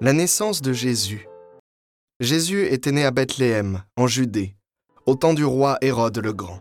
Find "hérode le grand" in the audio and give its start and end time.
5.80-6.60